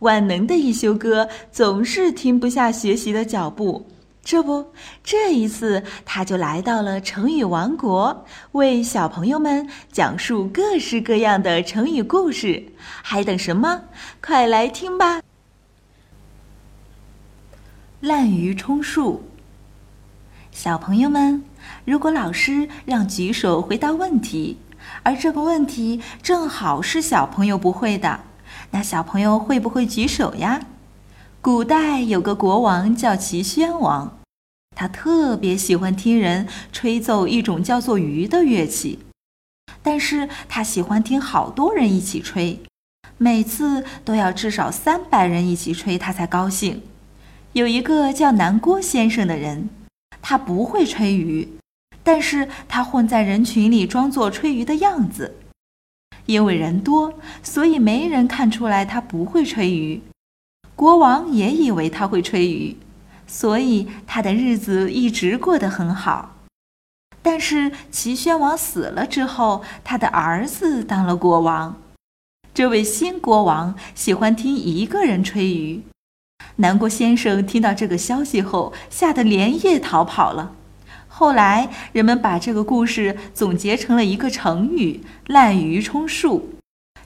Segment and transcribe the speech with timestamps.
[0.00, 3.86] 万能的一休哥总是停不下学习的脚步。
[4.22, 4.66] 这不，
[5.02, 12.62] 这一次他就来到了成语王国，为小朋友们讲述各式各样的成语故事。
[13.02, 13.80] 还等什么？
[14.22, 15.22] 快来听吧！
[18.00, 19.22] 滥竽充数。
[20.52, 21.42] 小朋友们，
[21.86, 24.58] 如果老师让举手回答问题，
[25.02, 28.20] 而这个问题正好是小朋友不会的，
[28.72, 30.66] 那小朋友会不会举手呀？
[31.40, 34.18] 古代有个国王叫齐宣王，
[34.76, 38.98] 他特别喜欢听人吹奏一种叫做竽的乐器，
[39.82, 42.60] 但是他喜欢听好多人一起吹，
[43.16, 46.82] 每次都要至少三百人一起吹，他才高兴。
[47.52, 49.68] 有一个叫南郭先生的人，
[50.22, 51.48] 他不会吹竽，
[52.04, 55.34] 但是他混在人群里装作吹竽的样子，
[56.30, 60.00] 因为人多，所以没人看出来他不会吹竽。
[60.76, 62.76] 国王也以为他会吹竽，
[63.26, 66.36] 所以他的日子一直过得很好。
[67.20, 71.76] 但是齐宣王死了之后，他的儿子当了国王。
[72.54, 75.82] 这位新国王喜欢听一个人吹竽。
[76.56, 80.54] 南郭先生听到这个消息后，吓得连夜逃跑了。
[81.20, 86.54] 后来人们把这个故事总结成了一个成语“滥竽充数”。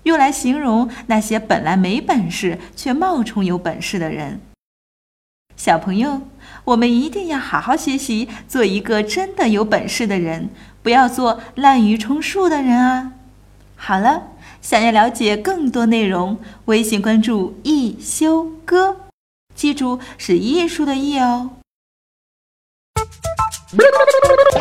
[0.04, 4.40] 用来形容那些本来没本事却冒充有本事的人。
[5.56, 6.20] 小朋友，
[6.62, 10.48] 我们一定要好好学习，做一个真的有本事的人，
[10.80, 13.14] 不要做滥竽充数的人啊！
[13.74, 14.28] 好了，
[14.62, 18.96] 想要了解更多内容，微信关注一休哥，
[19.56, 21.50] 记住是艺术的艺哦。
[23.76, 24.53] ¡Bum,